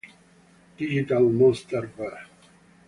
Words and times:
Digital 0.79 1.29
Monster 1.29 1.83
Ver. 1.95 2.21